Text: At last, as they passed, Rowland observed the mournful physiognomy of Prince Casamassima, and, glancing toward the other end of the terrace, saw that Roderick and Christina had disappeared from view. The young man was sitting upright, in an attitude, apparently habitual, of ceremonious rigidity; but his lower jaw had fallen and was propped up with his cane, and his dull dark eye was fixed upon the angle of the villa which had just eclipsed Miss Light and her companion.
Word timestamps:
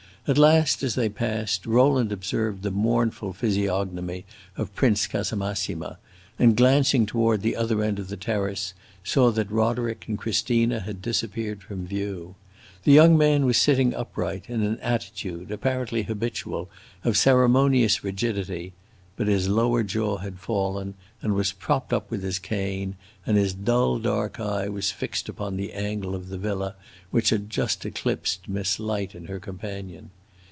At 0.27 0.37
last, 0.37 0.83
as 0.83 0.93
they 0.93 1.09
passed, 1.09 1.65
Rowland 1.65 2.11
observed 2.11 2.61
the 2.61 2.69
mournful 2.69 3.33
physiognomy 3.33 4.23
of 4.55 4.73
Prince 4.75 5.07
Casamassima, 5.07 5.97
and, 6.37 6.55
glancing 6.55 7.07
toward 7.07 7.41
the 7.41 7.55
other 7.55 7.83
end 7.83 7.97
of 7.97 8.07
the 8.07 8.15
terrace, 8.17 8.75
saw 9.03 9.31
that 9.31 9.49
Roderick 9.51 10.05
and 10.07 10.19
Christina 10.19 10.81
had 10.81 11.01
disappeared 11.01 11.63
from 11.63 11.87
view. 11.87 12.35
The 12.83 12.91
young 12.91 13.17
man 13.17 13.47
was 13.47 13.57
sitting 13.57 13.95
upright, 13.95 14.45
in 14.47 14.61
an 14.61 14.79
attitude, 14.81 15.49
apparently 15.49 16.03
habitual, 16.03 16.69
of 17.03 17.17
ceremonious 17.17 18.03
rigidity; 18.03 18.73
but 19.17 19.27
his 19.27 19.49
lower 19.49 19.83
jaw 19.83 20.17
had 20.17 20.39
fallen 20.39 20.93
and 21.21 21.35
was 21.35 21.51
propped 21.51 21.93
up 21.93 22.09
with 22.09 22.23
his 22.23 22.39
cane, 22.39 22.95
and 23.25 23.37
his 23.37 23.53
dull 23.53 23.99
dark 23.99 24.39
eye 24.39 24.67
was 24.69 24.89
fixed 24.89 25.27
upon 25.29 25.57
the 25.57 25.73
angle 25.73 26.15
of 26.15 26.29
the 26.29 26.37
villa 26.37 26.75
which 27.11 27.29
had 27.29 27.49
just 27.49 27.85
eclipsed 27.85 28.47
Miss 28.47 28.79
Light 28.79 29.13
and 29.13 29.27
her 29.27 29.39
companion. 29.39 30.09